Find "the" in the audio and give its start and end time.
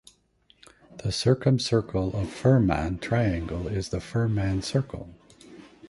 1.03-1.11, 3.89-3.99